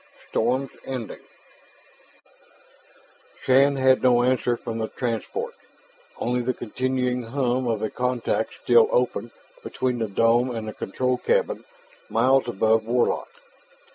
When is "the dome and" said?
9.99-10.67